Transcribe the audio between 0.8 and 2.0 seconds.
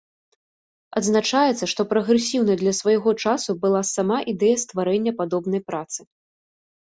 Адзначаецца, што